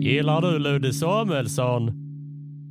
Gillar 0.00 0.40
du 0.40 0.58
Ludde 0.58 0.92
Samuelsson? 0.92 1.92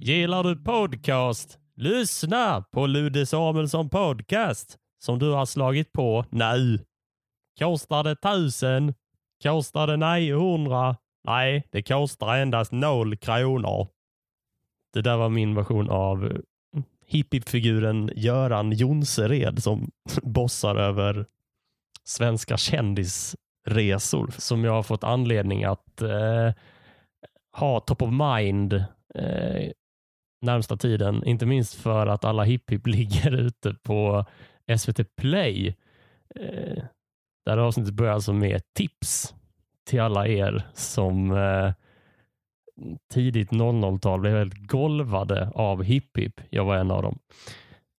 Gillar 0.01 0.43
du 0.43 0.63
podcast? 0.63 1.59
Lyssna 1.75 2.61
på 2.71 2.87
Ludde 2.87 3.25
Samuelsson 3.25 3.89
podcast 3.89 4.77
som 4.99 5.19
du 5.19 5.31
har 5.31 5.45
slagit 5.45 5.93
på 5.93 6.25
nu. 6.29 6.79
Kostar 7.59 8.03
det 8.03 8.15
tusen? 8.15 8.93
Kostar 9.43 9.87
det 9.87 9.97
900? 9.97 10.95
Nej, 11.23 11.67
det 11.71 11.81
kostar 11.81 12.37
endast 12.37 12.71
noll 12.71 13.17
kronor. 13.17 13.87
Det 14.93 15.01
där 15.01 15.17
var 15.17 15.29
min 15.29 15.55
version 15.55 15.89
av 15.89 16.25
eh, 16.25 16.37
hippiefiguren 17.05 18.11
Göran 18.15 18.71
Jonsered 18.71 19.63
som 19.63 19.91
bossar 20.21 20.75
över 20.75 21.25
svenska 22.03 22.57
kändis 22.57 23.35
resor 23.67 24.29
som 24.37 24.63
jag 24.63 24.71
har 24.71 24.83
fått 24.83 25.03
anledning 25.03 25.63
att 25.63 26.01
eh, 26.01 26.53
ha 27.57 27.79
top 27.79 28.01
of 28.01 28.09
mind 28.11 28.73
eh, 29.15 29.71
närmsta 30.41 30.77
tiden. 30.77 31.23
Inte 31.25 31.45
minst 31.45 31.73
för 31.73 32.07
att 32.07 32.25
alla 32.25 32.43
hipp 32.43 32.71
ligger 32.85 33.31
ute 33.31 33.73
på 33.73 34.25
SVT 34.77 35.15
Play. 35.15 35.75
Eh, 36.35 36.83
där 37.45 37.57
avsnittet 37.57 37.93
börjar 37.93 38.13
alltså 38.13 38.33
med 38.33 38.61
tips 38.73 39.35
till 39.85 40.01
alla 40.01 40.27
er 40.27 40.67
som 40.73 41.31
eh, 41.31 41.73
tidigt 43.13 43.51
00-tal 43.51 44.19
blev 44.19 44.37
helt 44.37 44.67
golvade 44.67 45.51
av 45.55 45.83
hipp 45.83 46.17
hipp. 46.17 46.41
Jag 46.49 46.65
var 46.65 46.75
en 46.75 46.91
av 46.91 47.03
dem. 47.03 47.19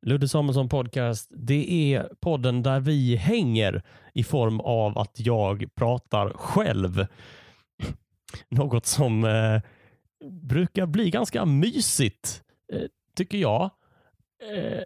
Ludde 0.07 0.29
Samuelsson 0.29 0.69
Podcast, 0.69 1.29
det 1.30 1.95
är 1.95 2.09
podden 2.20 2.62
där 2.62 2.80
vi 2.80 3.16
hänger 3.16 3.83
i 4.15 4.25
form 4.25 4.61
av 4.61 4.98
att 4.98 5.20
jag 5.20 5.65
pratar 5.75 6.30
själv. 6.30 7.06
Något 8.48 8.87
som 8.87 9.25
eh, 9.25 9.61
brukar 10.31 10.87
bli 10.87 11.11
ganska 11.11 11.45
mysigt, 11.45 12.42
eh, 12.72 12.83
tycker 13.17 13.39
jag. 13.39 13.62
Eh, 14.55 14.83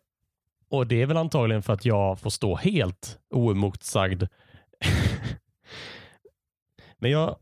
och 0.70 0.86
det 0.86 1.02
är 1.02 1.06
väl 1.06 1.16
antagligen 1.16 1.62
för 1.62 1.72
att 1.72 1.84
jag 1.84 2.20
får 2.20 2.30
stå 2.30 2.56
helt 2.56 3.18
oemotsagd. 3.30 4.22
Men 6.98 7.10
jag, 7.10 7.36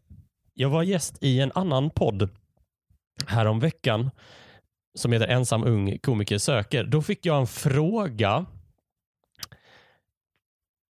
jag 0.55 0.71
var 0.71 0.83
gäst 0.83 1.23
i 1.23 1.41
en 1.41 1.53
annan 1.55 1.91
podd 1.91 2.29
häromveckan 3.27 4.11
som 4.95 5.13
heter 5.13 5.27
Ensam 5.27 5.65
ung 5.65 5.99
komiker 5.99 6.39
söker. 6.39 6.85
Då 6.85 7.03
fick 7.03 7.27
jag 7.27 7.41
en 7.41 7.47
fråga. 7.47 8.47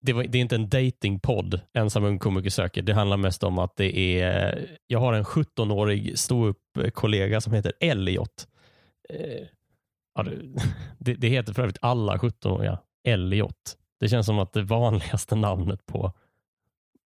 Det, 0.01 0.13
var, 0.13 0.23
det 0.23 0.37
är 0.37 0.41
inte 0.41 0.55
en 0.55 0.69
datingpodd, 0.69 1.61
Ensam 1.73 2.03
ung 2.03 2.19
komiker 2.19 2.49
söker. 2.49 2.81
Det 2.81 2.93
handlar 2.93 3.17
mest 3.17 3.43
om 3.43 3.59
att 3.59 3.75
det 3.75 4.21
är, 4.21 4.67
jag 4.87 4.99
har 4.99 5.13
en 5.13 5.23
17-årig 5.23 6.19
ståuppkollega 6.19 7.41
som 7.41 7.53
heter 7.53 7.73
Elliot. 7.79 8.47
Eh, 9.09 9.47
ja, 10.15 10.25
det, 10.97 11.13
det 11.13 11.27
heter 11.27 11.53
för 11.53 11.61
övrigt 11.61 11.77
alla 11.81 12.17
17-åriga 12.17 12.79
Elliot. 13.03 13.77
Det 13.99 14.09
känns 14.09 14.25
som 14.25 14.39
att 14.39 14.53
det 14.53 14.61
vanligaste 14.61 15.35
namnet 15.35 15.85
på 15.85 16.13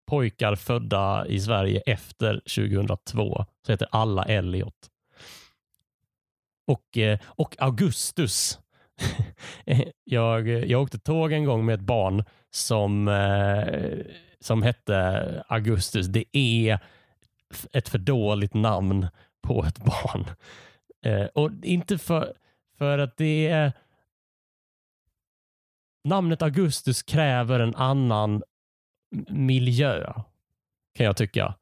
pojkar 0.06 0.54
födda 0.54 1.26
i 1.26 1.40
Sverige 1.40 1.80
efter 1.86 2.34
2002 2.34 3.46
så 3.66 3.72
heter 3.72 3.88
alla 3.90 4.24
Elliot 4.24 4.90
och, 6.68 6.98
eh, 6.98 7.18
och 7.24 7.56
Augustus. 7.58 8.58
jag, 10.04 10.48
jag 10.48 10.82
åkte 10.82 10.98
tåg 10.98 11.32
en 11.32 11.44
gång 11.44 11.66
med 11.66 11.74
ett 11.74 11.80
barn 11.80 12.24
som, 12.50 13.08
eh, 13.08 13.98
som 14.40 14.62
hette 14.62 15.44
Augustus. 15.48 16.06
Det 16.06 16.24
är 16.32 16.78
ett 17.72 17.88
för 17.88 17.98
dåligt 17.98 18.54
namn 18.54 19.06
på 19.42 19.64
ett 19.64 19.78
barn. 19.78 20.24
Eh, 21.02 21.24
och 21.24 21.50
inte 21.62 21.98
för, 21.98 22.34
för 22.78 22.98
att 22.98 23.16
det 23.16 23.48
är 23.48 23.72
namnet 26.04 26.42
Augustus 26.42 27.02
kräver 27.02 27.60
en 27.60 27.74
annan 27.74 28.42
miljö 29.28 30.12
kan 30.94 31.06
jag 31.06 31.16
tycka. 31.16 31.54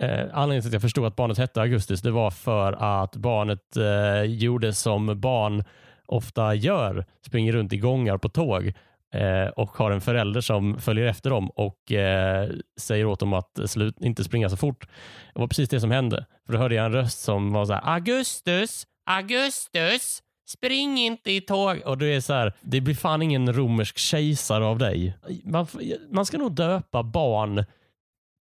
Eh, 0.00 0.26
anledningen 0.32 0.62
till 0.62 0.68
att 0.68 0.72
jag 0.72 0.82
förstod 0.82 1.06
att 1.06 1.16
barnet 1.16 1.38
hette 1.38 1.60
Augustus 1.60 2.02
det 2.02 2.10
var 2.10 2.30
för 2.30 2.72
att 2.72 3.16
barnet 3.16 3.76
eh, 3.76 4.22
gjorde 4.22 4.72
som 4.72 5.20
barn 5.20 5.64
ofta 6.06 6.54
gör, 6.54 7.04
springer 7.26 7.52
runt 7.52 7.72
i 7.72 7.78
gångar 7.78 8.18
på 8.18 8.28
tåg 8.28 8.72
eh, 9.14 9.46
och 9.56 9.70
har 9.70 9.90
en 9.90 10.00
förälder 10.00 10.40
som 10.40 10.80
följer 10.80 11.06
efter 11.06 11.30
dem 11.30 11.50
och 11.50 11.92
eh, 11.92 12.50
säger 12.80 13.06
åt 13.06 13.20
dem 13.20 13.32
att 13.32 13.58
slut, 13.66 13.94
inte 14.00 14.24
springa 14.24 14.48
så 14.48 14.56
fort. 14.56 14.88
Det 15.34 15.40
var 15.40 15.48
precis 15.48 15.68
det 15.68 15.80
som 15.80 15.90
hände. 15.90 16.26
För 16.46 16.52
då 16.52 16.58
hörde 16.58 16.74
jag 16.74 16.86
en 16.86 16.92
röst 16.92 17.20
som 17.20 17.52
var 17.52 17.64
så 17.64 17.72
här, 17.72 17.94
Augustus, 17.94 18.86
Augustus, 19.06 20.22
spring 20.48 20.98
inte 20.98 21.32
i 21.32 21.40
tåg. 21.40 21.82
Och 21.84 21.98
det 21.98 22.06
är 22.06 22.20
så 22.20 22.32
här, 22.32 22.52
det 22.60 22.80
blir 22.80 22.94
fan 22.94 23.22
ingen 23.22 23.52
romersk 23.52 23.98
kejsare 23.98 24.64
av 24.64 24.78
dig. 24.78 25.18
Man, 25.44 25.66
man 26.10 26.26
ska 26.26 26.38
nog 26.38 26.54
döpa 26.54 27.02
barn 27.02 27.64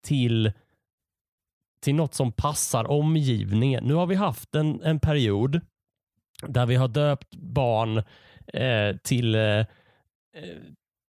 till 0.07 0.51
till 1.83 1.95
något 1.95 2.13
som 2.13 2.31
passar 2.31 2.91
omgivningen. 2.91 3.83
Nu 3.83 3.93
har 3.93 4.05
vi 4.05 4.15
haft 4.15 4.55
en, 4.55 4.81
en 4.83 4.99
period 4.99 5.61
där 6.47 6.65
vi 6.65 6.75
har 6.75 6.87
döpt 6.87 7.35
barn 7.35 7.97
eh, 8.53 8.97
till, 9.03 9.35
eh, 9.35 9.41
eh 9.41 9.65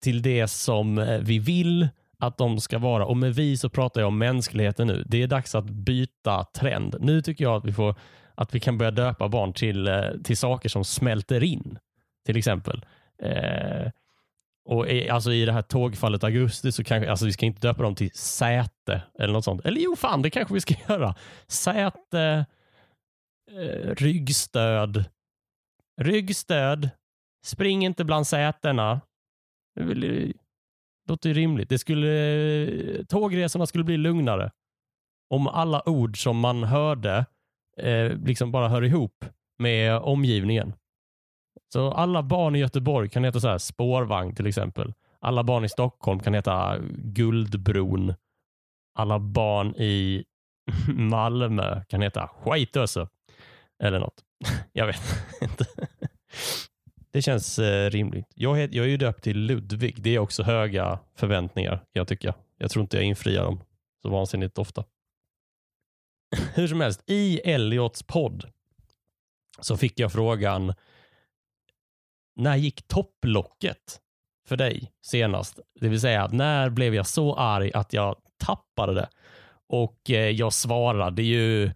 till 0.03 0.22
det 0.22 0.48
som 0.48 0.98
eh, 0.98 1.20
vi 1.20 1.40
vill 1.40 1.88
att 2.20 2.38
de 2.38 2.59
ska 2.59 2.78
vara. 2.78 3.06
Och 3.06 3.18
med 3.18 3.36
vi 3.36 3.58
så 3.58 3.70
pratar 3.70 4.02
jag 4.02 4.08
om 4.08 4.18
mänskligheten 4.18 4.88
nu. 4.88 5.03
Det 5.08 5.24
är 5.24 5.28
dags 5.28 5.56
att 5.56 5.66
byta 5.66 6.44
trend. 6.44 6.96
Nu 7.00 7.22
tycker 7.22 7.44
jag 7.44 7.56
att 7.56 7.66
vi, 7.66 7.74
får, 7.74 7.96
att 8.36 8.56
vi 8.56 8.59
kan 8.59 8.78
börja 8.78 8.92
döpa 8.92 9.28
barn 9.28 9.53
till, 9.53 9.88
eh, 9.88 10.03
till 10.24 10.38
saker 10.38 10.70
som 10.70 10.86
smälter 10.86 11.44
in. 11.44 11.80
Till 12.26 12.38
exempel. 12.38 12.86
Eh, 13.22 13.92
och 14.66 14.90
i, 14.90 15.09
alltså 15.09 15.34
i 15.34 15.46
det 15.46 15.52
här 15.52 15.62
tågfallet 15.62 16.24
augusti 16.24 16.72
så 16.72 16.84
kanske, 16.84 17.09
alltså 17.09 17.26
vi 17.26 17.34
ska 17.34 17.46
inte 17.46 17.68
döpa 17.68 17.84
dem 17.84 17.96
till 17.96 18.12
säte 18.12 19.03
eller 19.20 19.34
något 19.34 19.44
sånt. 19.44 19.66
Eller 19.66 19.81
jo, 19.81 19.96
fan 19.96 20.22
det 20.22 20.30
kanske 20.30 20.53
vi 20.53 20.62
ska 20.62 20.74
göra. 20.90 21.16
Säte, 21.48 22.46
eh, 23.52 23.96
ryggstöd, 23.96 25.06
ryggstöd, 26.02 26.90
spring 27.46 27.86
inte 27.86 28.06
bland 28.06 28.28
sätena. 28.28 29.02
Det 29.76 30.34
låter 31.09 31.30
ju 31.30 31.34
rimligt. 31.36 31.70
Det 31.70 31.80
skulle, 31.80 32.12
eh, 32.64 33.06
tågresorna 33.06 33.66
skulle 33.66 33.84
bli 33.84 33.97
lugnare 33.97 34.52
om 35.30 35.47
alla 35.47 35.90
ord 35.90 36.24
som 36.24 36.40
man 36.40 36.64
hörde 36.64 37.26
eh, 37.78 38.18
liksom 38.18 38.52
bara 38.52 38.70
hör 38.70 38.84
ihop 38.84 39.26
med 39.59 39.97
omgivningen. 39.97 40.74
Så 41.75 41.91
alla 41.91 42.24
barn 42.24 42.56
i 42.56 42.59
Göteborg 42.59 43.09
kan 43.09 43.24
heta 43.24 43.40
så 43.40 43.47
här 43.47 43.58
spårvagn 43.58 44.36
till 44.36 44.47
exempel. 44.47 44.94
Alla 45.19 45.44
barn 45.44 45.66
i 45.66 45.69
Stockholm 45.69 46.19
kan 46.19 46.34
heta 46.34 46.78
Guldbron. 46.97 48.13
Alla 48.94 49.19
barn 49.19 49.75
i 49.75 50.25
Malmö 50.88 51.84
kan 51.84 52.02
heta 52.02 52.28
Skitöse. 52.28 53.08
Eller 53.84 54.00
något. 54.00 54.24
Jag 54.74 54.88
vet 54.88 55.02
inte. 55.41 55.66
Det 57.12 57.22
känns 57.22 57.59
eh, 57.59 57.90
rimligt. 57.90 58.31
Jag, 58.35 58.58
jag 58.58 58.85
är 58.85 58.90
ju 58.90 58.97
döpt 58.97 59.24
till 59.24 59.38
Ludvig. 59.38 60.02
Det 60.02 60.16
är 60.16 60.19
också 60.19 60.44
höga 60.44 61.00
förväntningar 61.16 61.85
jag 61.94 62.08
tycker. 62.08 62.34
Jag 62.58 62.72
tror 62.72 62.81
inte 62.81 62.97
jag 62.97 63.06
infriar 63.06 63.44
dem 63.44 63.64
så 64.02 64.09
vansinnigt 64.09 64.58
ofta. 64.58 64.84
Hur 66.53 66.68
som 66.68 66.81
helst, 66.81 67.03
i 67.08 67.40
Elliots 67.40 68.03
podd 68.03 68.52
så 69.59 69.78
fick 69.78 70.00
jag 70.00 70.12
frågan 70.12 70.74
när 72.35 72.56
gick 72.56 72.88
topplocket 72.88 74.00
för 74.47 74.57
dig 74.57 74.91
senast? 75.01 75.59
Det 75.79 75.88
vill 75.90 76.01
säga, 76.01 76.28
när 76.31 76.69
blev 76.69 76.96
jag 76.96 77.07
så 77.07 77.35
arg 77.35 77.72
att 77.73 77.94
jag 77.94 78.16
tappade 78.38 78.94
det? 78.94 79.09
Och 79.68 80.09
eh, 80.09 80.29
jag 80.29 80.53
svarade 80.53 81.23
ju... 81.23 81.72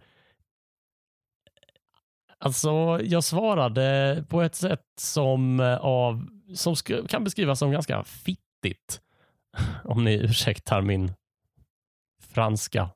Alltså, 2.38 3.00
jag 3.02 3.24
svarade 3.24 4.24
på 4.28 4.42
ett 4.42 4.54
sätt 4.54 4.86
som, 5.00 5.60
eh, 5.60 5.76
av, 5.76 6.28
som 6.54 6.74
kan 7.08 7.24
beskrivas 7.24 7.58
som 7.58 7.70
ganska 7.70 8.04
fittigt. 8.04 9.00
Om 9.84 10.04
ni 10.04 10.14
ursäktar 10.14 10.80
min 10.80 11.12
franska. 12.20 12.90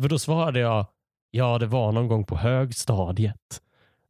För 0.00 0.08
då 0.08 0.18
svarade 0.18 0.60
jag, 0.60 0.86
ja, 1.30 1.58
det 1.58 1.66
var 1.66 1.92
någon 1.92 2.08
gång 2.08 2.24
på 2.24 2.36
högstadiet 2.36 3.62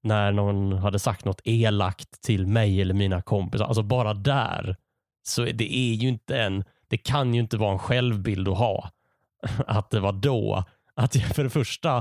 när 0.03 0.33
någon 0.33 0.73
hade 0.73 0.99
sagt 0.99 1.25
något 1.25 1.41
elakt 1.45 2.23
till 2.23 2.47
mig 2.47 2.81
eller 2.81 2.95
mina 2.95 3.23
kompisar. 3.23 3.65
Alltså 3.65 3.83
bara 3.83 4.15
där. 4.15 4.77
Så 5.23 5.45
det 5.45 5.77
är 5.77 5.95
ju 5.95 6.09
inte 6.09 6.39
en, 6.39 6.65
det 6.89 6.99
kan 6.99 7.35
ju 7.35 7.41
inte 7.41 7.57
vara 7.57 7.73
en 7.73 7.79
självbild 7.79 8.49
att 8.49 8.59
ha. 8.59 8.91
Att 9.67 9.91
det 9.91 10.01
var 10.01 10.13
då. 10.13 10.65
Att 10.95 11.15
jag 11.15 11.25
för 11.25 11.45
det 11.45 11.51
första 11.51 11.97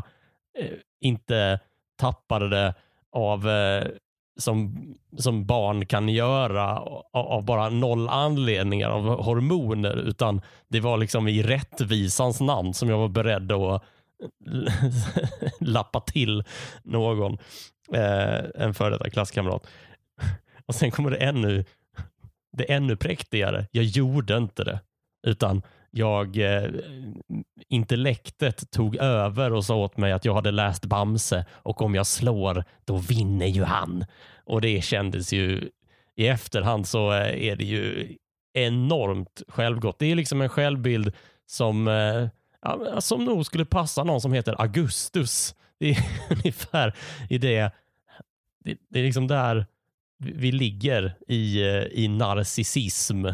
eh, 0.59 0.77
inte 1.01 1.59
tappade 1.97 2.49
det 2.49 2.73
av 3.11 3.49
eh, 3.49 3.87
som, 4.37 4.77
som 5.17 5.45
barn 5.45 5.85
kan 5.85 6.09
göra 6.09 6.79
av, 6.79 7.05
av 7.13 7.43
bara 7.43 7.69
noll 7.69 8.09
anledningar 8.09 8.89
av 8.89 9.23
hormoner, 9.23 9.95
utan 9.95 10.41
det 10.67 10.79
var 10.79 10.97
liksom 10.97 11.27
i 11.27 11.43
rättvisans 11.43 12.41
namn 12.41 12.73
som 12.73 12.89
jag 12.89 12.97
var 12.97 13.07
beredd 13.07 13.51
att 13.51 13.83
lappa 15.59 15.99
till 15.99 16.43
någon, 16.83 17.37
eh, 17.93 18.63
en 18.63 18.73
före 18.73 18.89
detta 18.89 19.09
klasskamrat. 19.09 19.67
Och 20.65 20.75
sen 20.75 20.91
kommer 20.91 21.11
det 21.11 21.17
ännu, 21.17 21.65
det 22.57 22.73
ännu 22.73 22.95
präktigare. 22.95 23.67
Jag 23.71 23.83
gjorde 23.83 24.37
inte 24.37 24.63
det, 24.63 24.79
utan 25.27 25.61
jag, 25.91 26.37
eh, 26.37 26.69
intellektet 27.69 28.71
tog 28.71 28.95
över 28.95 29.53
och 29.53 29.65
sa 29.65 29.75
åt 29.75 29.97
mig 29.97 30.11
att 30.11 30.25
jag 30.25 30.33
hade 30.33 30.51
läst 30.51 30.85
Bamse 30.85 31.45
och 31.51 31.81
om 31.81 31.95
jag 31.95 32.07
slår, 32.07 32.63
då 32.85 32.97
vinner 32.97 33.47
ju 33.47 33.63
han. 33.63 34.05
Och 34.45 34.61
det 34.61 34.81
kändes 34.81 35.33
ju, 35.33 35.69
i 36.15 36.27
efterhand 36.27 36.87
så 36.87 37.11
eh, 37.11 37.43
är 37.43 37.55
det 37.55 37.63
ju 37.63 38.15
enormt 38.53 39.41
självgott. 39.47 39.99
Det 39.99 40.11
är 40.11 40.15
liksom 40.15 40.41
en 40.41 40.49
självbild 40.49 41.13
som, 41.45 41.87
eh, 41.87 42.99
som 42.99 43.25
nog 43.25 43.45
skulle 43.45 43.65
passa 43.65 44.03
någon 44.03 44.21
som 44.21 44.33
heter 44.33 44.61
Augustus. 44.61 45.55
Det 45.79 45.89
är 45.89 45.97
ungefär 46.29 46.95
i 47.29 47.37
det, 47.37 47.71
det, 48.59 48.77
det 48.89 48.99
är 48.99 49.03
liksom 49.03 49.27
där 49.27 49.65
vi 50.17 50.51
ligger 50.51 51.15
i, 51.27 51.61
eh, 51.61 51.83
i 51.83 52.07
narcissism. 52.07 53.25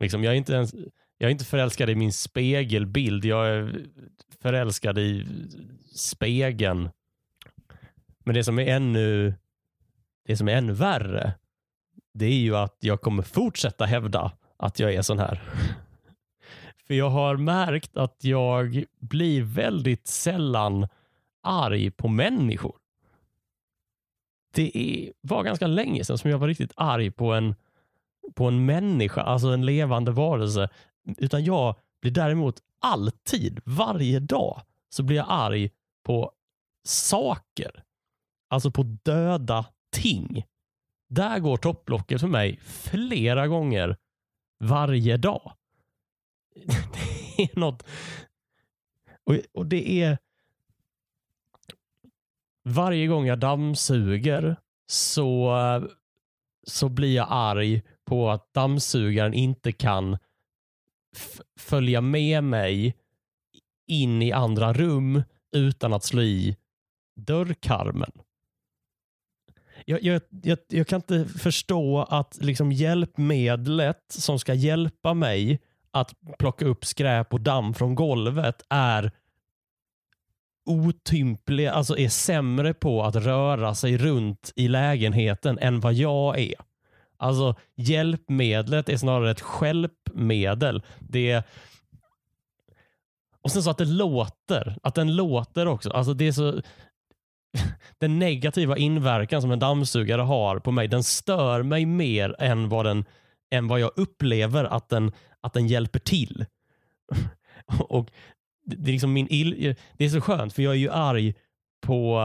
Liksom, 0.00 0.24
jag 0.24 0.32
är 0.32 0.36
inte 0.36 0.52
ens 0.52 0.74
jag 1.18 1.28
är 1.28 1.32
inte 1.32 1.44
förälskad 1.44 1.90
i 1.90 1.94
min 1.94 2.12
spegelbild. 2.12 3.24
Jag 3.24 3.48
är 3.48 3.84
förälskad 4.42 4.98
i 4.98 5.26
spegeln. 5.94 6.90
Men 8.24 8.34
det 8.34 8.44
som 8.44 8.58
är 8.58 8.66
ännu, 8.66 9.34
det 10.26 10.36
som 10.36 10.48
är 10.48 10.52
ännu 10.52 10.72
värre, 10.72 11.32
det 12.14 12.26
är 12.26 12.38
ju 12.38 12.56
att 12.56 12.76
jag 12.80 13.00
kommer 13.00 13.22
fortsätta 13.22 13.84
hävda 13.84 14.32
att 14.56 14.78
jag 14.78 14.94
är 14.94 15.02
sån 15.02 15.18
här. 15.18 15.42
För 16.86 16.94
jag 16.94 17.10
har 17.10 17.36
märkt 17.36 17.96
att 17.96 18.24
jag 18.24 18.84
blir 19.00 19.42
väldigt 19.42 20.06
sällan 20.06 20.88
arg 21.42 21.90
på 21.90 22.08
människor. 22.08 22.76
Det 24.54 24.78
är, 24.78 25.12
var 25.20 25.44
ganska 25.44 25.66
länge 25.66 26.04
sedan 26.04 26.18
som 26.18 26.30
jag 26.30 26.38
var 26.38 26.48
riktigt 26.48 26.72
arg 26.76 27.10
på 27.10 27.32
en, 27.32 27.54
på 28.34 28.48
en 28.48 28.66
människa, 28.66 29.22
alltså 29.22 29.48
en 29.48 29.66
levande 29.66 30.10
varelse. 30.10 30.68
Utan 31.16 31.44
jag 31.44 31.76
blir 32.02 32.12
däremot 32.12 32.62
alltid, 32.80 33.60
varje 33.64 34.20
dag, 34.20 34.62
så 34.88 35.02
blir 35.02 35.16
jag 35.16 35.26
arg 35.28 35.70
på 36.04 36.32
saker. 36.84 37.84
Alltså 38.48 38.70
på 38.70 38.82
döda 38.82 39.66
ting. 39.92 40.44
Där 41.08 41.38
går 41.38 41.56
topplocket 41.56 42.20
för 42.20 42.28
mig 42.28 42.58
flera 42.62 43.48
gånger 43.48 43.96
varje 44.60 45.16
dag. 45.16 45.52
Det 47.36 47.42
är 47.42 47.58
något... 47.58 47.86
Och, 49.24 49.34
och 49.52 49.66
det 49.66 50.02
är... 50.02 50.18
Varje 52.62 53.06
gång 53.06 53.26
jag 53.26 53.38
dammsuger 53.38 54.56
så, 54.86 55.52
så 56.66 56.88
blir 56.88 57.16
jag 57.16 57.26
arg 57.30 57.82
på 58.04 58.30
att 58.30 58.54
dammsugaren 58.54 59.34
inte 59.34 59.72
kan 59.72 60.18
följa 61.58 62.00
med 62.00 62.44
mig 62.44 62.96
in 63.86 64.22
i 64.22 64.32
andra 64.32 64.72
rum 64.72 65.22
utan 65.56 65.92
att 65.92 66.04
slå 66.04 66.22
i 66.22 66.56
dörrkarmen. 67.16 68.12
Jag, 69.86 70.02
jag, 70.02 70.22
jag, 70.42 70.58
jag 70.68 70.86
kan 70.86 70.96
inte 70.96 71.24
förstå 71.24 72.02
att 72.02 72.38
liksom 72.40 72.72
hjälpmedlet 72.72 74.04
som 74.08 74.38
ska 74.38 74.54
hjälpa 74.54 75.14
mig 75.14 75.60
att 75.90 76.14
plocka 76.38 76.64
upp 76.64 76.84
skräp 76.84 77.32
och 77.32 77.40
damm 77.40 77.74
från 77.74 77.94
golvet 77.94 78.62
är 78.68 79.12
otympliga, 80.66 81.72
alltså 81.72 81.98
är 81.98 82.08
sämre 82.08 82.74
på 82.74 83.02
att 83.02 83.16
röra 83.16 83.74
sig 83.74 83.96
runt 83.96 84.52
i 84.56 84.68
lägenheten 84.68 85.58
än 85.58 85.80
vad 85.80 85.94
jag 85.94 86.38
är. 86.38 86.54
Alltså 87.16 87.54
hjälpmedlet 87.76 88.88
är 88.88 88.96
snarare 88.96 89.30
ett 89.30 89.40
skälpmedel. 89.40 90.82
Det 90.98 91.30
är... 91.30 91.42
Och 93.42 93.50
sen 93.50 93.62
så 93.62 93.70
att 93.70 93.78
det 93.78 93.84
låter. 93.84 94.76
Att 94.82 94.94
den 94.94 95.16
låter 95.16 95.66
också. 95.66 95.90
Alltså 95.90 96.14
det 96.14 96.28
är 96.28 96.32
så... 96.32 96.60
Den 97.98 98.18
negativa 98.18 98.76
inverkan 98.76 99.42
som 99.42 99.50
en 99.50 99.58
dammsugare 99.58 100.22
har 100.22 100.58
på 100.58 100.70
mig, 100.70 100.88
den 100.88 101.04
stör 101.04 101.62
mig 101.62 101.86
mer 101.86 102.36
än 102.38 102.68
vad, 102.68 102.86
den, 102.86 103.04
än 103.50 103.68
vad 103.68 103.80
jag 103.80 103.90
upplever 103.96 104.64
att 104.64 104.88
den, 104.88 105.12
att 105.40 105.52
den 105.52 105.66
hjälper 105.66 105.98
till. 105.98 106.46
Och 107.88 108.10
det 108.78 108.90
är, 108.90 108.92
liksom 108.92 109.12
min 109.12 109.26
ill, 109.30 109.74
det 109.98 110.04
är 110.04 110.08
så 110.08 110.20
skönt, 110.20 110.52
för 110.52 110.62
jag 110.62 110.72
är 110.72 110.78
ju 110.78 110.90
arg 110.90 111.34
på, 111.86 112.20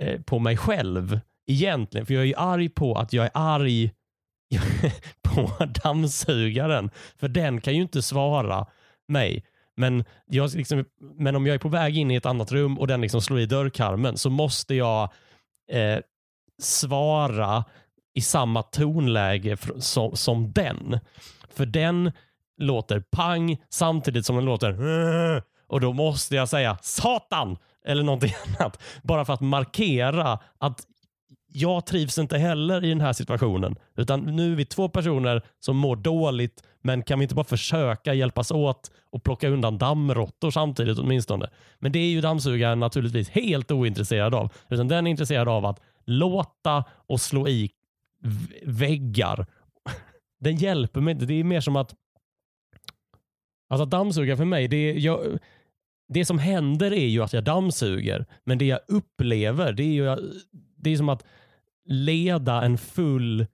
eh, 0.00 0.20
på 0.20 0.38
mig 0.38 0.56
själv 0.56 1.20
egentligen. 1.46 2.06
För 2.06 2.14
jag 2.14 2.22
är 2.22 2.26
ju 2.26 2.34
arg 2.36 2.68
på 2.68 2.94
att 2.94 3.12
jag 3.12 3.24
är 3.24 3.30
arg 3.34 3.92
på 5.22 5.66
dammsugaren. 5.84 6.90
För 7.16 7.28
den 7.28 7.60
kan 7.60 7.74
ju 7.74 7.82
inte 7.82 8.02
svara 8.02 8.66
mig. 9.08 9.44
Men, 9.76 10.04
jag 10.26 10.54
liksom, 10.54 10.84
men 11.00 11.36
om 11.36 11.46
jag 11.46 11.54
är 11.54 11.58
på 11.58 11.68
väg 11.68 11.96
in 11.98 12.10
i 12.10 12.14
ett 12.14 12.26
annat 12.26 12.52
rum 12.52 12.78
och 12.78 12.86
den 12.86 13.00
liksom 13.00 13.20
slår 13.20 13.40
i 13.40 13.46
dörrkarmen 13.46 14.18
så 14.18 14.30
måste 14.30 14.74
jag 14.74 15.12
eh, 15.70 15.98
svara 16.62 17.64
i 18.14 18.20
samma 18.20 18.62
tonläge 18.62 19.56
som, 19.78 20.16
som 20.16 20.52
den. 20.52 20.98
För 21.50 21.66
den 21.66 22.12
låter 22.56 23.00
pang 23.00 23.56
samtidigt 23.68 24.26
som 24.26 24.36
den 24.36 24.44
låter 24.44 24.72
och 25.74 25.80
då 25.80 25.92
måste 25.92 26.36
jag 26.36 26.48
säga 26.48 26.78
satan 26.82 27.56
eller 27.84 28.02
någonting 28.02 28.32
annat. 28.58 28.82
Bara 29.02 29.24
för 29.24 29.32
att 29.32 29.40
markera 29.40 30.38
att 30.58 30.86
jag 31.48 31.86
trivs 31.86 32.18
inte 32.18 32.38
heller 32.38 32.84
i 32.84 32.88
den 32.88 33.00
här 33.00 33.12
situationen. 33.12 33.76
Utan 33.96 34.20
nu 34.20 34.52
är 34.52 34.56
vi 34.56 34.64
två 34.64 34.88
personer 34.88 35.42
som 35.60 35.76
mår 35.76 35.96
dåligt, 35.96 36.62
men 36.82 37.02
kan 37.02 37.18
vi 37.18 37.22
inte 37.22 37.34
bara 37.34 37.44
försöka 37.44 38.14
hjälpas 38.14 38.50
åt 38.50 38.90
och 39.12 39.22
plocka 39.22 39.48
undan 39.48 39.78
dammråttor 39.78 40.50
samtidigt 40.50 40.98
åtminstone? 40.98 41.50
Men 41.78 41.92
det 41.92 41.98
är 41.98 42.10
ju 42.10 42.20
dammsugaren 42.20 42.80
naturligtvis 42.80 43.28
helt 43.30 43.70
ointresserad 43.70 44.34
av. 44.34 44.52
Utan 44.68 44.88
den 44.88 45.06
är 45.06 45.10
intresserad 45.10 45.48
av 45.48 45.66
att 45.66 45.80
låta 46.04 46.84
och 46.90 47.20
slå 47.20 47.48
i 47.48 47.70
väggar. 48.62 49.46
Den 50.40 50.56
hjälper 50.56 51.00
mig 51.00 51.12
inte. 51.12 51.26
Det 51.26 51.40
är 51.40 51.44
mer 51.44 51.60
som 51.60 51.76
att 51.76 51.94
Alltså 53.68 53.84
dammsugare 53.84 54.36
för 54.36 54.44
mig, 54.44 54.68
det, 54.68 54.76
är, 54.76 54.94
jag, 54.94 55.38
det 56.14 56.24
som 56.24 56.38
händer 56.38 56.92
är 56.92 57.06
ju 57.06 57.22
att 57.22 57.32
jag 57.32 57.44
dammsuger. 57.44 58.26
Men 58.44 58.58
det 58.58 58.64
jag 58.64 58.80
upplever, 58.88 59.72
det 59.72 59.82
är 59.82 59.92
ju 59.92 60.16
det 60.76 60.90
är 60.90 60.96
som 60.96 61.08
att 61.08 61.24
leda 61.84 62.62
en 62.62 62.78
full 62.78 63.46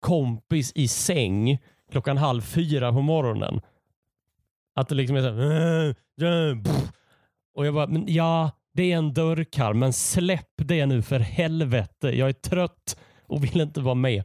kompis 0.00 0.72
i 0.74 0.88
säng 0.88 1.58
klockan 1.90 2.16
halv 2.16 2.40
fyra 2.40 2.92
på 2.92 3.00
morgonen. 3.00 3.60
Att 4.74 4.88
det 4.88 4.94
liksom 4.94 5.16
är 5.16 5.20
så 5.20 5.32
här, 5.32 5.96
äh, 6.22 6.50
äh, 6.50 6.56
Och 7.54 7.66
jag 7.66 7.74
bara, 7.74 7.86
men 7.86 8.04
ja, 8.14 8.50
det 8.74 8.92
är 8.92 8.96
en 8.96 9.14
dörrkarm, 9.14 9.78
men 9.78 9.92
släpp 9.92 10.52
det 10.56 10.86
nu 10.86 11.02
för 11.02 11.20
helvete. 11.20 12.08
Jag 12.08 12.28
är 12.28 12.32
trött 12.32 12.98
och 13.26 13.44
vill 13.44 13.60
inte 13.60 13.80
vara 13.80 13.94
med. 13.94 14.24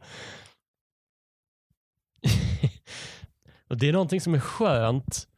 och 3.68 3.78
Det 3.78 3.88
är 3.88 3.92
någonting 3.92 4.20
som 4.20 4.34
är 4.34 4.40
skönt 4.40 5.28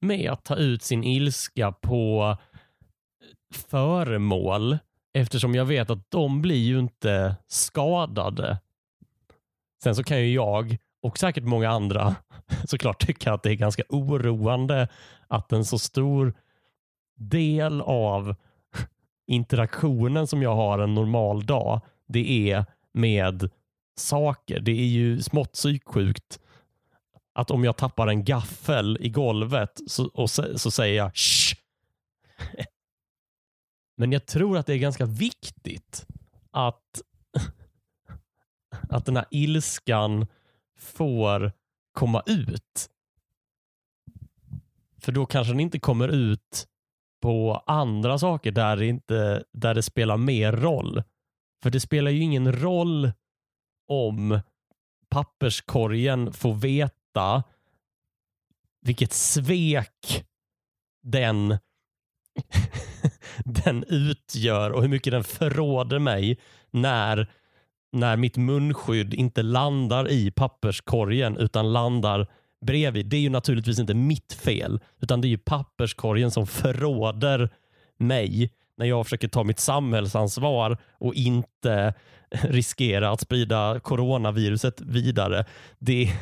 med 0.00 0.30
att 0.30 0.44
ta 0.44 0.56
ut 0.56 0.82
sin 0.82 1.04
ilska 1.04 1.72
på 1.72 2.36
föremål 3.54 4.78
Eftersom 5.16 5.54
jag 5.54 5.64
vet 5.64 5.90
att 5.90 6.10
de 6.10 6.42
blir 6.42 6.64
ju 6.64 6.78
inte 6.78 7.36
skadade. 7.46 8.58
Sen 9.82 9.94
så 9.94 10.04
kan 10.04 10.18
ju 10.18 10.32
jag 10.32 10.76
och 11.02 11.18
säkert 11.18 11.44
många 11.44 11.70
andra 11.70 12.16
såklart 12.64 13.06
tycka 13.06 13.32
att 13.32 13.42
det 13.42 13.50
är 13.50 13.54
ganska 13.54 13.82
oroande 13.88 14.88
att 15.28 15.52
en 15.52 15.64
så 15.64 15.78
stor 15.78 16.34
del 17.14 17.80
av 17.80 18.34
interaktionen 19.26 20.26
som 20.26 20.42
jag 20.42 20.54
har 20.54 20.78
en 20.78 20.94
normal 20.94 21.46
dag, 21.46 21.80
det 22.08 22.50
är 22.50 22.64
med 22.92 23.50
saker. 23.98 24.60
Det 24.60 24.72
är 24.72 24.86
ju 24.86 25.22
smått 25.22 25.52
psyksjukt 25.52 26.40
att 27.36 27.50
om 27.50 27.64
jag 27.64 27.76
tappar 27.76 28.06
en 28.06 28.24
gaffel 28.24 28.98
i 29.00 29.08
golvet 29.08 29.80
så, 29.86 30.06
och 30.06 30.30
så, 30.30 30.58
så 30.58 30.70
säger 30.70 30.96
jag 30.96 31.14
Shh! 31.14 31.56
Men 33.96 34.12
jag 34.12 34.26
tror 34.26 34.58
att 34.58 34.66
det 34.66 34.74
är 34.74 34.78
ganska 34.78 35.06
viktigt 35.06 36.06
att, 36.50 37.02
att 38.88 39.06
den 39.06 39.16
här 39.16 39.26
ilskan 39.30 40.26
får 40.78 41.52
komma 41.92 42.22
ut. 42.26 42.90
För 45.00 45.12
då 45.12 45.26
kanske 45.26 45.52
den 45.52 45.60
inte 45.60 45.78
kommer 45.78 46.08
ut 46.08 46.66
på 47.22 47.62
andra 47.66 48.18
saker 48.18 48.52
där 48.52 48.76
det, 48.76 48.86
inte, 48.86 49.44
där 49.52 49.74
det 49.74 49.82
spelar 49.82 50.16
mer 50.16 50.52
roll. 50.52 51.02
För 51.62 51.70
det 51.70 51.80
spelar 51.80 52.10
ju 52.10 52.20
ingen 52.20 52.60
roll 52.60 53.12
om 53.88 54.40
papperskorgen 55.08 56.32
får 56.32 56.54
veta 56.54 56.95
vilket 58.80 59.12
svek 59.12 60.24
den, 61.02 61.58
den 63.44 63.84
utgör 63.88 64.70
och 64.70 64.82
hur 64.82 64.88
mycket 64.88 65.12
den 65.12 65.24
förråder 65.24 65.98
mig 65.98 66.38
när, 66.70 67.30
när 67.92 68.16
mitt 68.16 68.36
munskydd 68.36 69.14
inte 69.14 69.42
landar 69.42 70.08
i 70.10 70.30
papperskorgen 70.30 71.36
utan 71.36 71.72
landar 71.72 72.26
bredvid. 72.66 73.06
Det 73.06 73.16
är 73.16 73.20
ju 73.20 73.30
naturligtvis 73.30 73.78
inte 73.78 73.94
mitt 73.94 74.32
fel, 74.32 74.80
utan 75.00 75.20
det 75.20 75.26
är 75.26 75.30
ju 75.30 75.38
papperskorgen 75.38 76.30
som 76.30 76.46
förråder 76.46 77.50
mig 77.98 78.52
när 78.76 78.86
jag 78.86 79.06
försöker 79.06 79.28
ta 79.28 79.44
mitt 79.44 79.60
samhällsansvar 79.60 80.78
och 80.98 81.14
inte 81.14 81.94
riskera 82.30 83.10
att 83.10 83.20
sprida 83.20 83.80
coronaviruset 83.80 84.80
vidare. 84.80 85.44
Det, 85.78 86.12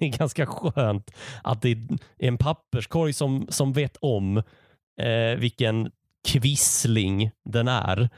det 0.00 0.06
är 0.06 0.18
ganska 0.18 0.46
skönt 0.46 1.10
att 1.42 1.62
det 1.62 1.70
är 1.70 1.78
en 2.18 2.38
papperskorg 2.38 3.12
som, 3.12 3.46
som 3.48 3.72
vet 3.72 3.96
om 4.00 4.36
eh, 5.00 5.38
vilken 5.38 5.90
kvissling 6.28 7.30
den 7.44 7.68
är. 7.68 8.08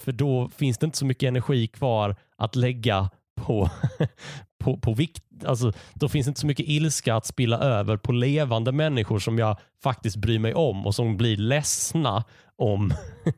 För 0.00 0.12
då 0.12 0.48
finns 0.48 0.78
det 0.78 0.86
inte 0.86 0.98
så 0.98 1.06
mycket 1.06 1.28
energi 1.28 1.66
kvar 1.66 2.16
att 2.36 2.56
lägga 2.56 3.10
på, 3.34 3.70
på, 4.64 4.76
på 4.76 4.94
vikt. 4.94 5.24
Alltså, 5.44 5.72
då 5.94 6.08
finns 6.08 6.26
det 6.26 6.28
inte 6.28 6.40
så 6.40 6.46
mycket 6.46 6.68
ilska 6.68 7.14
att 7.14 7.26
spilla 7.26 7.58
över 7.58 7.96
på 7.96 8.12
levande 8.12 8.72
människor 8.72 9.18
som 9.18 9.38
jag 9.38 9.58
faktiskt 9.82 10.16
bryr 10.16 10.38
mig 10.38 10.54
om 10.54 10.86
och 10.86 10.94
som 10.94 11.16
blir 11.16 11.36
ledsna 11.36 12.24
om, 12.56 12.94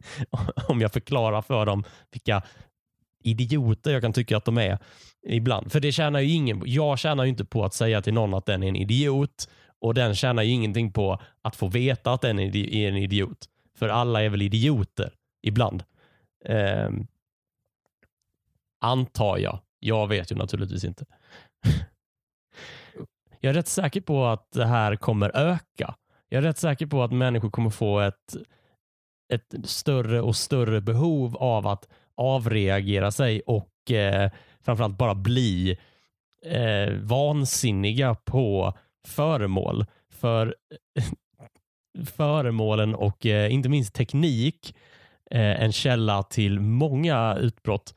om 0.69 0.81
jag 0.81 0.93
förklarar 0.93 1.43
för 1.43 1.67
dem 1.67 1.85
vilka 2.13 2.43
idioter 3.27 3.93
jag 3.93 4.03
kan 4.03 4.13
tycka 4.13 4.37
att 4.37 4.45
de 4.45 4.59
är 4.59 4.79
ibland. 5.27 5.73
För 5.73 5.81
det 5.81 5.93
tjänar 5.93 6.21
ju 6.21 6.31
ingen 6.31 6.63
Jag 6.67 6.99
tjänar 6.99 7.25
ju 7.25 7.31
inte 7.31 7.45
på 7.45 7.65
att 7.65 7.75
säga 7.75 8.03
till 8.03 8.15
någon 8.15 8.35
att 8.35 8.47
den 8.47 8.63
är 8.63 8.69
en 8.69 8.77
idiot 8.77 9.49
och 9.81 9.95
den 9.95 10.15
tjänar 10.15 10.43
ju 10.43 10.53
ingenting 10.53 10.93
på 10.93 11.21
att 11.43 11.57
få 11.57 11.69
veta 11.69 12.13
att 12.13 12.21
den 12.21 12.39
är 12.39 12.89
en 12.89 12.97
idiot. 12.97 13.49
För 13.79 13.89
alla 13.89 14.23
är 14.23 14.29
väl 14.29 14.43
idioter 14.43 15.13
ibland. 15.43 15.85
Eh, 16.45 16.91
antar 18.81 19.39
jag. 19.39 19.59
Jag 19.79 20.07
vet 20.07 20.33
ju 20.33 20.37
naturligtvis 20.37 20.85
inte. 20.85 21.05
Jag 23.41 23.51
är 23.51 23.55
rätt 23.55 23.69
säker 23.69 24.01
på 24.01 24.27
att 24.27 24.53
det 24.53 24.67
här 24.67 24.97
kommer 24.97 25.37
öka. 25.37 25.95
Jag 26.29 26.39
är 26.39 26.43
rätt 26.43 26.59
säker 26.59 26.87
på 26.87 27.03
att 27.03 27.13
människor 27.13 27.51
kommer 27.51 27.71
få 27.71 28.01
ett, 28.01 28.37
ett 29.29 29.55
större 29.65 30.21
och 30.21 30.37
större 30.37 30.81
behov 30.81 31.37
av 31.37 31.67
att 31.67 31.89
avreagera 32.17 33.11
sig 33.11 33.41
och 33.41 33.91
eh, 33.91 34.31
framförallt 34.65 34.99
bara 34.99 35.15
bli 35.15 35.79
eh, 36.47 36.93
vansinniga 36.93 38.15
på 38.15 38.73
föremål. 39.07 39.87
För 40.11 40.57
eh, 40.99 41.05
föremålen 42.05 42.95
och 42.95 43.27
eh, 43.27 43.53
inte 43.53 43.69
minst 43.69 43.95
teknik 43.95 44.77
eh, 45.31 45.63
en 45.63 45.73
källa 45.73 46.23
till 46.23 46.61
många 46.61 47.37
utbrott. 47.41 47.95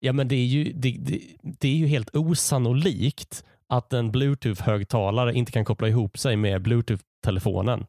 ja, 0.00 0.12
men 0.12 0.28
det 0.28 0.36
är 0.36 0.46
ju, 0.46 0.72
det, 0.72 0.96
det, 1.00 1.20
det 1.42 1.68
är 1.68 1.76
ju 1.76 1.86
helt 1.86 2.16
osannolikt 2.16 3.44
att 3.66 3.92
en 3.92 4.12
bluetooth-högtalare 4.12 5.32
inte 5.32 5.52
kan 5.52 5.64
koppla 5.64 5.88
ihop 5.88 6.18
sig 6.18 6.36
med 6.36 6.62
bluetooth-telefonen 6.62 7.86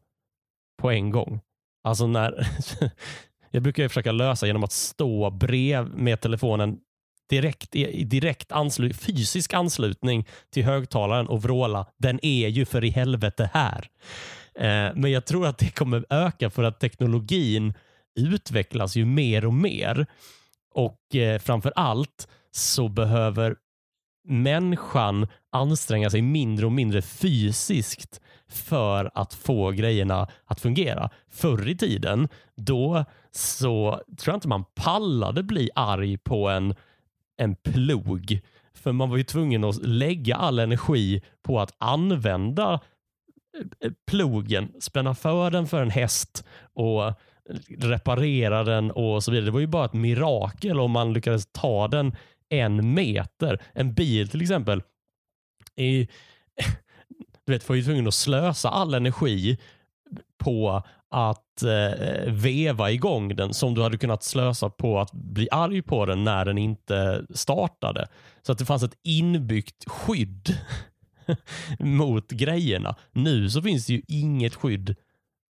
på 0.82 0.90
en 0.90 1.10
gång. 1.10 1.40
Alltså 1.84 2.06
när 2.06 2.48
Jag 3.54 3.62
brukar 3.62 3.88
försöka 3.88 4.12
lösa 4.12 4.46
genom 4.46 4.64
att 4.64 4.72
stå 4.72 5.30
brev 5.30 5.88
med 5.88 6.20
telefonen 6.20 6.78
direkt, 7.30 7.76
i 7.76 8.04
direkt 8.04 8.52
anslut, 8.52 8.96
fysisk 8.96 9.54
anslutning 9.54 10.26
till 10.52 10.64
högtalaren 10.64 11.28
och 11.28 11.42
vråla 11.42 11.86
den 11.98 12.18
är 12.22 12.48
ju 12.48 12.64
för 12.64 12.84
i 12.84 12.90
helvete 12.90 13.50
här. 13.54 13.88
Eh, 14.54 14.94
men 14.94 15.10
jag 15.10 15.24
tror 15.24 15.46
att 15.46 15.58
det 15.58 15.70
kommer 15.70 16.04
öka 16.10 16.50
för 16.50 16.62
att 16.62 16.80
teknologin 16.80 17.74
utvecklas 18.20 18.96
ju 18.96 19.04
mer 19.04 19.44
och 19.46 19.54
mer. 19.54 20.06
Och 20.74 21.14
eh, 21.14 21.38
framför 21.38 21.72
allt 21.76 22.28
så 22.50 22.88
behöver 22.88 23.56
människan 24.28 25.28
anstränga 25.52 26.10
sig 26.10 26.22
mindre 26.22 26.66
och 26.66 26.72
mindre 26.72 27.02
fysiskt 27.02 28.20
för 28.52 29.10
att 29.14 29.34
få 29.34 29.70
grejerna 29.70 30.28
att 30.44 30.60
fungera. 30.60 31.10
Förr 31.30 31.68
i 31.68 31.76
tiden, 31.76 32.28
då 32.56 33.04
så 33.30 34.00
tror 34.18 34.32
jag 34.32 34.36
inte 34.36 34.48
man 34.48 34.64
pallade 34.74 35.42
bli 35.42 35.70
arg 35.74 36.18
på 36.18 36.48
en, 36.48 36.74
en 37.36 37.54
plog. 37.54 38.40
För 38.74 38.92
man 38.92 39.10
var 39.10 39.16
ju 39.16 39.24
tvungen 39.24 39.64
att 39.64 39.82
lägga 39.82 40.36
all 40.36 40.58
energi 40.58 41.22
på 41.42 41.60
att 41.60 41.74
använda 41.78 42.72
eh, 42.72 43.88
eh, 43.88 43.92
plogen, 44.06 44.72
spänna 44.80 45.14
för 45.14 45.50
den 45.50 45.66
för 45.66 45.82
en 45.82 45.90
häst 45.90 46.44
och 46.74 47.12
reparera 47.78 48.64
den 48.64 48.90
och 48.90 49.24
så 49.24 49.30
vidare. 49.30 49.44
Det 49.44 49.50
var 49.50 49.60
ju 49.60 49.66
bara 49.66 49.84
ett 49.84 49.92
mirakel 49.92 50.80
om 50.80 50.90
man 50.90 51.12
lyckades 51.12 51.46
ta 51.52 51.88
den 51.88 52.16
en 52.48 52.94
meter. 52.94 53.62
En 53.72 53.94
bil 53.94 54.28
till 54.28 54.42
exempel. 54.42 54.82
I, 55.76 56.08
du 57.46 57.52
vet, 57.52 57.68
var 57.68 57.76
ju 57.76 57.82
tvungen 57.82 58.08
att 58.08 58.14
slösa 58.14 58.68
all 58.68 58.94
energi 58.94 59.58
på 60.38 60.82
att 61.10 61.62
eh, 61.62 62.32
veva 62.32 62.90
igång 62.90 63.36
den 63.36 63.54
som 63.54 63.74
du 63.74 63.82
hade 63.82 63.98
kunnat 63.98 64.22
slösa 64.22 64.70
på 64.70 65.00
att 65.00 65.12
bli 65.12 65.48
arg 65.50 65.82
på 65.82 66.06
den 66.06 66.24
när 66.24 66.44
den 66.44 66.58
inte 66.58 67.26
startade. 67.30 68.08
Så 68.42 68.52
att 68.52 68.58
det 68.58 68.64
fanns 68.64 68.82
ett 68.82 68.98
inbyggt 69.02 69.88
skydd 69.88 70.58
mot 71.78 72.30
grejerna. 72.30 72.96
Nu 73.12 73.50
så 73.50 73.62
finns 73.62 73.86
det 73.86 73.92
ju 73.92 74.02
inget 74.08 74.54
skydd 74.54 74.96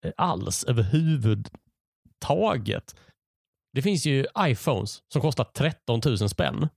eh, 0.04 0.12
alls 0.16 0.64
överhuvudtaget. 0.64 2.96
Det 3.72 3.82
finns 3.82 4.06
ju 4.06 4.26
iPhones 4.38 5.02
som 5.12 5.22
kostar 5.22 5.44
13 5.44 6.00
000 6.04 6.28
spänn. 6.28 6.68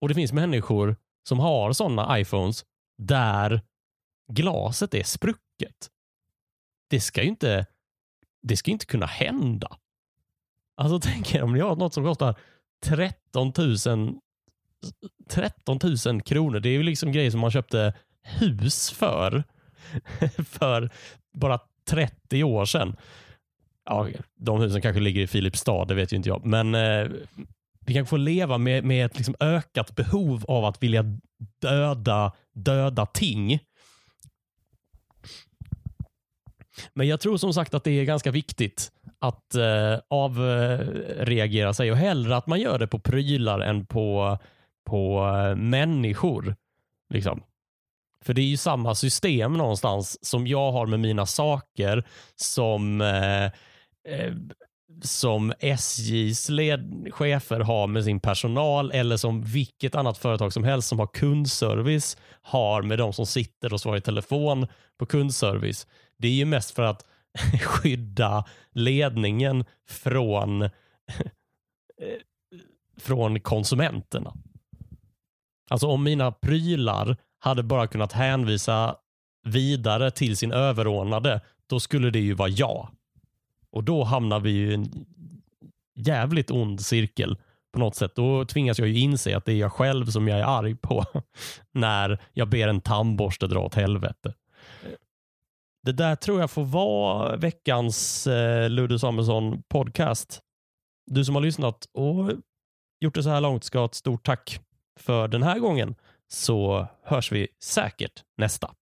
Och 0.00 0.08
det 0.08 0.14
finns 0.14 0.32
människor 0.32 0.96
som 1.28 1.40
har 1.40 1.72
sådana 1.72 2.18
iPhones 2.18 2.64
där 3.06 3.60
glaset 4.32 4.94
är 4.94 5.02
sprucket 5.02 5.90
det 6.92 7.00
ska 7.00 7.22
ju 7.22 7.28
inte, 7.28 7.66
det 8.42 8.56
ska 8.56 8.70
inte 8.70 8.86
kunna 8.86 9.06
hända. 9.06 9.76
Alltså 10.76 11.00
tänk 11.12 11.34
er 11.34 11.42
om 11.42 11.52
ni 11.52 11.60
har 11.60 11.76
något 11.76 11.94
som 11.94 12.04
kostar 12.04 12.34
13 12.84 13.52
000, 13.86 14.18
13 15.28 15.78
000 16.06 16.22
kronor. 16.22 16.60
Det 16.60 16.68
är 16.68 16.72
ju 16.72 16.82
liksom 16.82 17.12
grejer 17.12 17.30
som 17.30 17.40
man 17.40 17.50
köpte 17.50 17.94
hus 18.22 18.90
för, 18.90 19.44
för 20.44 20.90
bara 21.34 21.58
30 21.88 22.44
år 22.44 22.64
sedan. 22.64 22.96
Ja, 23.84 24.08
de 24.36 24.60
husen 24.60 24.82
kanske 24.82 25.00
ligger 25.00 25.20
i 25.20 25.26
Filipstad, 25.26 25.84
det 25.84 25.94
vet 25.94 26.12
ju 26.12 26.16
inte 26.16 26.28
jag. 26.28 26.46
Men 26.46 26.74
eh, 26.74 27.08
vi 27.80 27.94
kanske 27.94 28.10
får 28.10 28.18
leva 28.18 28.58
med, 28.58 28.84
med 28.84 29.06
ett 29.06 29.16
liksom 29.16 29.34
ökat 29.40 29.96
behov 29.96 30.44
av 30.48 30.64
att 30.64 30.82
vilja 30.82 31.04
döda, 31.62 32.32
döda 32.52 33.06
ting 33.06 33.60
men 36.94 37.08
jag 37.08 37.20
tror 37.20 37.36
som 37.36 37.54
sagt 37.54 37.74
att 37.74 37.84
det 37.84 37.90
är 37.90 38.04
ganska 38.04 38.30
viktigt 38.30 38.92
att 39.18 39.54
eh, 39.54 39.98
avreagera 40.08 41.74
sig 41.74 41.90
och 41.90 41.96
hellre 41.96 42.36
att 42.36 42.46
man 42.46 42.60
gör 42.60 42.78
det 42.78 42.86
på 42.86 42.98
prylar 42.98 43.60
än 43.60 43.86
på, 43.86 44.38
på 44.84 45.26
eh, 45.26 45.56
människor. 45.56 46.56
Liksom. 47.10 47.42
För 48.24 48.34
det 48.34 48.40
är 48.40 48.46
ju 48.46 48.56
samma 48.56 48.94
system 48.94 49.52
någonstans 49.52 50.24
som 50.24 50.46
jag 50.46 50.72
har 50.72 50.86
med 50.86 51.00
mina 51.00 51.26
saker 51.26 52.04
som 52.36 53.00
eh, 53.00 53.44
eh 53.44 54.32
som 55.02 55.52
SJs 55.58 56.48
led, 56.48 57.08
chefer 57.10 57.60
har 57.60 57.86
med 57.86 58.04
sin 58.04 58.20
personal 58.20 58.90
eller 58.90 59.16
som 59.16 59.42
vilket 59.42 59.94
annat 59.94 60.18
företag 60.18 60.52
som 60.52 60.64
helst 60.64 60.88
som 60.88 60.98
har 60.98 61.06
kundservice 61.06 62.16
har 62.42 62.82
med 62.82 62.98
de 62.98 63.12
som 63.12 63.26
sitter 63.26 63.72
och 63.72 63.80
svarar 63.80 63.96
i 63.96 64.00
telefon 64.00 64.66
på 64.98 65.06
kundservice. 65.06 65.86
Det 66.18 66.28
är 66.28 66.32
ju 66.32 66.44
mest 66.44 66.70
för 66.70 66.82
att 66.82 67.06
skydda 67.62 68.44
ledningen 68.72 69.64
från, 69.88 70.62
eh, 70.62 70.70
från 73.00 73.40
konsumenterna. 73.40 74.34
Alltså 75.70 75.86
om 75.86 76.04
mina 76.04 76.32
prylar 76.32 77.16
hade 77.38 77.62
bara 77.62 77.86
kunnat 77.86 78.12
hänvisa 78.12 78.96
vidare 79.44 80.10
till 80.10 80.36
sin 80.36 80.52
överordnade, 80.52 81.40
då 81.66 81.80
skulle 81.80 82.10
det 82.10 82.20
ju 82.20 82.34
vara 82.34 82.48
jag. 82.48 82.88
Och 83.72 83.84
då 83.84 84.04
hamnar 84.04 84.40
vi 84.40 84.50
i 84.50 84.74
en 84.74 85.06
jävligt 85.94 86.50
ond 86.50 86.80
cirkel 86.80 87.38
på 87.72 87.78
något 87.78 87.94
sätt. 87.94 88.14
Då 88.14 88.44
tvingas 88.44 88.78
jag 88.78 88.88
ju 88.88 88.98
inse 88.98 89.36
att 89.36 89.44
det 89.44 89.52
är 89.52 89.56
jag 89.56 89.72
själv 89.72 90.06
som 90.06 90.28
jag 90.28 90.38
är 90.38 90.44
arg 90.44 90.74
på 90.74 91.04
när 91.72 92.18
jag 92.32 92.48
ber 92.48 92.68
en 92.68 92.80
tandborste 92.80 93.46
dra 93.46 93.60
åt 93.60 93.74
helvete. 93.74 94.34
Det 95.82 95.92
där 95.92 96.16
tror 96.16 96.40
jag 96.40 96.50
får 96.50 96.64
vara 96.64 97.36
veckans 97.36 98.26
eh, 98.26 98.70
Ludde 98.70 98.98
Samuelsson 98.98 99.62
podcast. 99.68 100.40
Du 101.10 101.24
som 101.24 101.34
har 101.34 101.42
lyssnat 101.42 101.88
och 101.92 102.30
gjort 103.00 103.14
det 103.14 103.22
så 103.22 103.30
här 103.30 103.40
långt 103.40 103.64
ska 103.64 103.78
ha 103.78 103.86
ett 103.86 103.94
stort 103.94 104.26
tack 104.26 104.60
för 105.00 105.28
den 105.28 105.42
här 105.42 105.58
gången 105.58 105.94
så 106.28 106.86
hörs 107.02 107.32
vi 107.32 107.48
säkert 107.62 108.24
nästa. 108.36 108.74